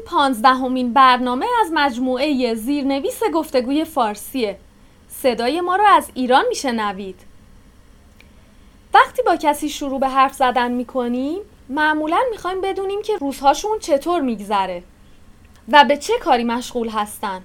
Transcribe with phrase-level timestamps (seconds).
[0.00, 4.58] این پانزدهمین برنامه از مجموعه زیرنویس گفتگوی فارسیه.
[5.08, 7.20] صدای ما رو از ایران میشنوید.
[8.94, 14.82] وقتی با کسی شروع به حرف زدن می‌کنیم معمولا می‌خوایم بدونیم که روزهاشون چطور میگذره
[15.68, 17.42] و به چه کاری مشغول هستن.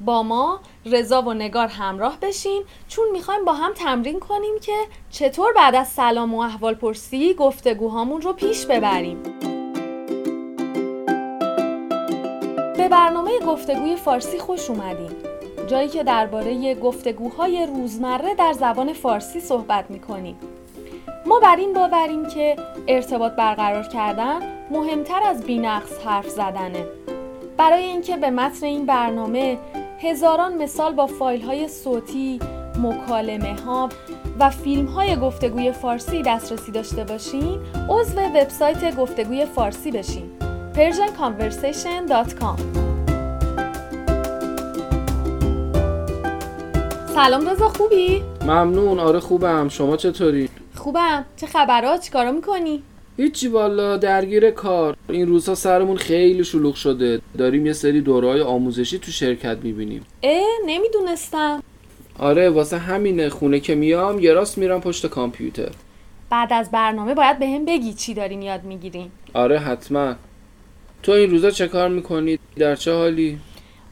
[0.00, 4.76] با ما رضا و نگار همراه بشین چون می‌خوایم با هم تمرین کنیم که
[5.10, 9.49] چطور بعد از سلام و احوال پرسی گفتگوهامون رو پیش ببریم.
[12.80, 15.10] به برنامه گفتگوی فارسی خوش اومدین.
[15.66, 20.36] جایی که درباره گفتگوهای روزمره در زبان فارسی صحبت می‌کنیم.
[21.26, 22.56] ما بر این باوریم که
[22.88, 26.86] ارتباط برقرار کردن مهمتر از بینقص حرف زدنه.
[27.56, 29.58] برای اینکه به متن این برنامه
[29.98, 32.38] هزاران مثال با فایل های صوتی،
[32.82, 33.88] مکالمه ها
[34.38, 40.29] و فیلم های گفتگوی فارسی دسترسی داشته باشین عضو وبسایت گفتگوی فارسی بشین.
[40.74, 42.60] persianconversation.com
[47.14, 49.68] سلام رضا خوبی؟ ممنون آره خوبم.
[49.68, 51.24] شما چطوری؟ خوبم.
[51.36, 52.82] چه خبرات چیکارا می‌کنی؟
[53.16, 54.96] هیچی والا درگیر کار.
[55.08, 57.20] این روزها سرمون خیلی شلوغ شده.
[57.38, 60.06] داریم یه سری دورهای آموزشی تو شرکت می‌بینیم.
[60.22, 61.62] اه نمی‌دونستم.
[62.18, 63.28] آره واسه همینه.
[63.28, 65.70] خونه که میام یه راست میرم پشت کامپیوتر.
[66.30, 69.10] بعد از برنامه باید به هم بگی چی دارین یاد می‌گیرین.
[69.34, 70.14] آره حتما.
[71.02, 73.38] تو این روزا چه کار می‌کنی؟ در چه حالی؟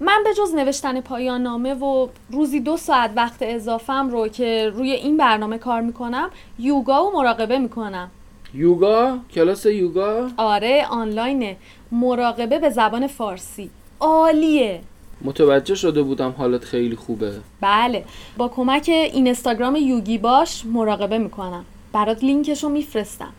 [0.00, 4.92] من به جز نوشتن پایان نامه و روزی دو ساعت وقت اضافم رو که روی
[4.92, 8.10] این برنامه کار می‌کنم یوگا و مراقبه می‌کنم.
[8.54, 11.56] یوگا؟ کلاس یوگا؟ آره آنلاینه.
[11.92, 13.70] مراقبه به زبان فارسی.
[14.00, 14.80] عالیه.
[15.22, 17.32] متوجه شده بودم حالت خیلی خوبه.
[17.60, 18.04] بله.
[18.36, 21.64] با کمک اینستاگرام یوگی باش مراقبه می‌کنم.
[21.92, 23.32] برات لینکشو میفرستم.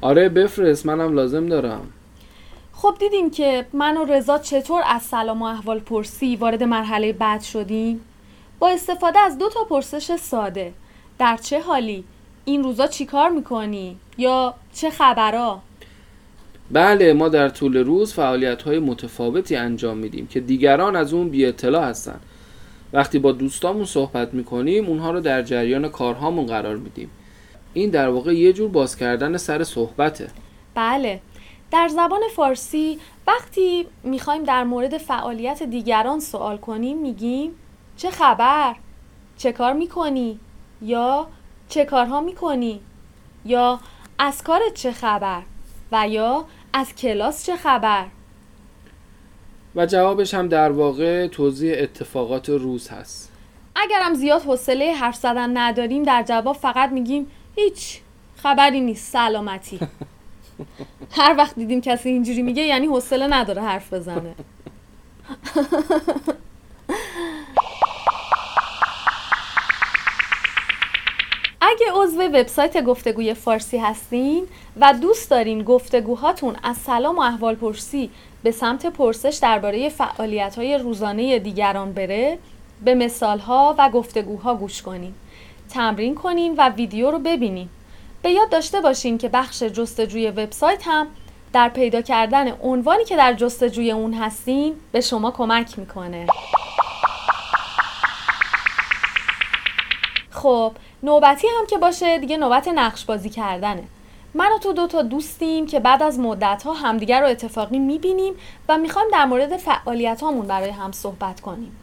[0.00, 0.86] آره بفرست.
[0.86, 1.80] منم لازم دارم.
[2.78, 7.42] خب دیدیم که من و رضا چطور از سلام و احوال پرسی وارد مرحله بعد
[7.42, 8.00] شدیم؟
[8.58, 10.72] با استفاده از دو تا پرسش ساده.
[11.18, 12.04] در چه حالی؟
[12.44, 15.60] این روزا چیکار می‌کنی؟ یا چه خبرا؟
[16.70, 21.46] بله ما در طول روز فعالیت های متفاوتی انجام میدیم که دیگران از اون بی
[21.46, 22.20] اطلاع هستن.
[22.92, 27.10] وقتی با دوستامون صحبت می‌کنیم اونها رو در جریان کارهامون قرار میدیم.
[27.74, 30.28] این در واقع یه جور باز کردن سر صحبته.
[30.74, 31.20] بله.
[31.70, 37.52] در زبان فارسی وقتی می‌خوایم در مورد فعالیت دیگران سوال کنیم میگیم
[37.96, 38.74] چه خبر؟
[39.36, 40.40] چه کار می‌کنی؟
[40.82, 41.26] یا
[41.68, 42.80] چه کارها می‌کنی؟
[43.44, 43.80] یا
[44.18, 45.42] از کارت چه خبر؟
[45.92, 48.06] و یا از کلاس چه خبر؟
[49.76, 53.32] و جوابش هم در واقع توضیح اتفاقات روز هست
[53.76, 57.26] اگرم زیاد حوصله حرف زدن نداریم در جواب فقط میگیم
[57.56, 58.00] هیچ
[58.36, 59.80] خبری نیست سلامتی
[61.10, 64.34] هر وقت دیدیم کسی اینجوری میگه یعنی حوصله نداره حرف بزنه.
[71.60, 74.46] اگه عضو وبسایت گفتگوی فارسی هستین
[74.80, 78.10] و دوست دارین گفتگوهاتون از سلام و احوال پرسی
[78.42, 82.38] به سمت پرسش درباره فعالیت‌های روزانه دیگران بره
[82.84, 85.14] به مثالها و گفتگوها گوش کنین.
[85.70, 87.68] تمرین کنین و ویدیو رو ببینین.
[88.22, 91.06] به یاد داشته باشین که بخش جستجوی وبسایت هم
[91.52, 96.26] در پیدا کردن عنوانی که در جستجوی اون هستین به شما کمک می‌کنه
[100.30, 100.72] خب
[101.02, 103.84] نوبتی هم که باشه دیگه نوبت نقش بازی کردنه
[104.34, 108.34] من و تو دوتا دوستیم که بعد از مدت ها همدیگر رو اتفاقی می‌بینیم
[108.68, 111.76] و می‌خوایم در مورد فعالیت هامون برای هم صحبت کنیم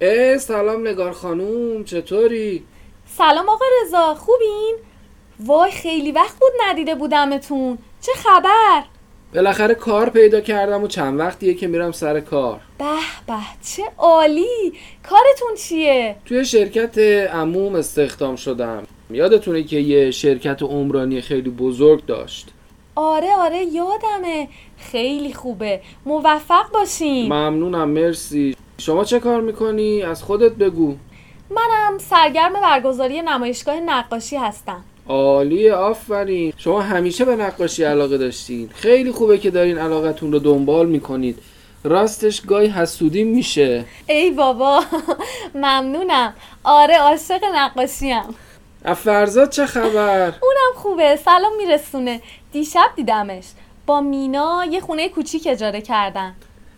[0.00, 2.64] اه سلام نگار خانوم چطوری؟
[3.06, 4.76] سلام آقا رضا خوبین؟
[5.46, 7.78] وای خیلی وقت بود ندیده بودمتون.
[8.00, 8.82] چه خبر؟
[9.34, 12.60] بالاخره کار پیدا کردم و چند وقتیه که میرم سر کار.
[12.78, 12.84] به
[13.26, 13.34] به
[13.76, 14.72] چه عالی.
[15.08, 16.98] کارتون چیه؟ توی شرکت
[17.32, 18.82] عموم استخدام شدم.
[19.10, 22.48] یادتونه که یه شرکت عمرانی خیلی بزرگ داشت.
[22.94, 24.48] آره آره یادمه.
[24.78, 25.80] خیلی خوبه.
[26.06, 27.32] موفق باشین.
[27.32, 28.56] ممنونم مرسی.
[28.78, 30.96] شما چه کار می‌کنی؟ از خودت بگو.
[31.50, 34.84] منم سرگرم برگزاری نمایشگاه نقاشی هستم.
[35.08, 36.52] عالی آفرین.
[36.56, 38.70] شما همیشه به نقاشی علاقه داشتین.
[38.74, 41.38] خیلی خوبه که دارین علاقتون رو دنبال می‌کنید.
[41.84, 43.84] راستش گاهی حسودی میشه.
[44.06, 44.82] ای بابا
[45.54, 46.34] ممنونم.
[46.64, 48.22] آره عاشق نقاشیم.
[48.84, 51.16] از فرزاد چه خبر؟ اونم خوبه.
[51.16, 52.20] سلام میرسونه.
[52.52, 53.44] دیشب دیدمش.
[53.86, 56.34] با مینا یه خونه کوچیک اجاره کردن.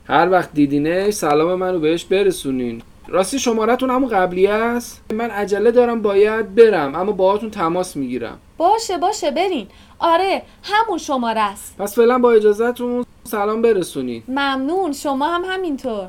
[0.08, 2.82] هر وقت دیدینش سلام منو بهش برسونین.
[3.08, 8.38] راستی شمارتون همون قبلی است؟ من عجله دارم باید برم اما باهاتون تماس می‌گیرم.
[8.56, 9.66] باشه باشه برین.
[9.98, 11.76] آره همون شماره است.
[11.78, 14.22] پس فعلا با اجازهتون سلام برسونین.
[14.28, 16.08] ممنون شما هم همینطور.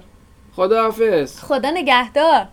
[0.56, 1.40] خداحافظ.
[1.40, 2.46] خدا نگهدار.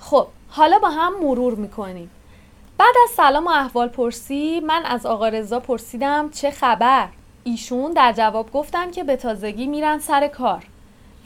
[0.00, 2.10] خب حالا با هم مرور می‌کنیم.
[2.78, 7.08] بعد از سلام و احوال پرسی من از آقا رضا پرسیدم چه خبر.
[7.44, 10.64] ایشون در جواب گفتن که به تازگی میرن سر کار.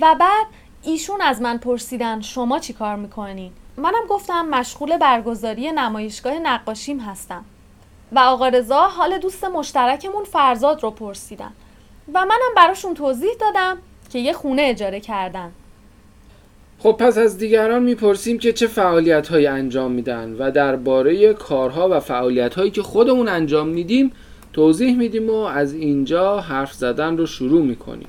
[0.00, 0.46] و بعد
[0.84, 7.44] ایشون از من پرسیدن شما چی کار می‌کنین؟ منم گفتم مشغول برگزاری نمایشگاه نقاشیم هستم.
[8.12, 11.52] و آقا رضا حال دوست مشترکمون فرزاد رو پرسیدن.
[12.14, 13.78] و منم براشون توضیح دادم
[14.10, 15.52] که یه خونه اجاره کردن.
[16.78, 22.00] خب پس از دیگران می‌پرسیم که چه فعالیت های انجام میدن و درباره کارها و
[22.00, 24.12] فعالیت هایی که خودمون انجام میدیم
[24.52, 28.08] توضیح میدیم و از اینجا حرف زدن رو شروع می‌کنیم.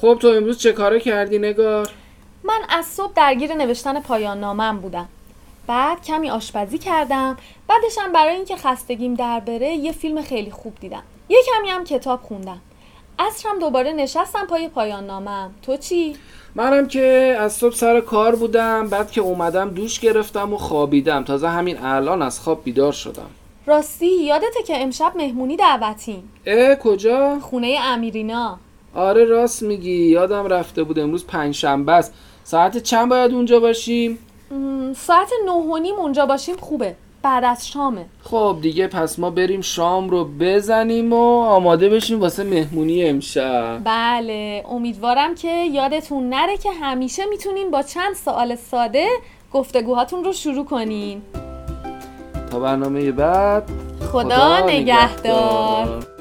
[0.00, 1.88] خب تو امروز چه کاره کردی نگار؟
[2.44, 5.08] من از صبح درگیر نوشتن پایان نامم بودم.
[5.66, 7.36] بعد کمی آشپزی کردم
[7.68, 11.02] بعدشم برای اینکه خستگیم در بره یه فیلم خیلی خوب دیدم.
[11.28, 12.60] یه کمی هم کتاب خوندم.
[13.18, 16.16] اصرم دوباره نشستم پای پایان نامم تو چی؟
[16.54, 21.24] منم که از صبح سر کار بودم بعد که اومدم دوش گرفتم و خوابیدم.
[21.24, 23.30] تازه همین الان از خواب بیدار شدم.
[23.66, 26.32] راستی یادته که امشب مهمونی دعوتیم.
[26.46, 28.58] اه کجا؟ خونه امیرینا.
[28.98, 29.90] آره راست میگی.
[29.90, 32.14] یادم رفته بود امروز پنج شنبه است.
[32.44, 34.18] ساعت چند باید اونجا باشیم؟
[34.96, 36.94] ساعت نه و نیم اونجا باشیم خوبه.
[37.22, 38.04] بعد از شامه.
[38.22, 43.80] خب دیگه پس ما بریم شام رو بزنیم و آماده بشیم واسه مهمونی امشب.
[43.84, 44.64] بله.
[44.70, 49.06] امیدوارم که یادتون نره که همیشه می‌تونین با چند سوال ساده
[49.52, 51.22] گفتگوهاتون رو شروع کنین.
[52.50, 53.70] تا برنامه بعد
[54.12, 56.17] خدا, نگهدار.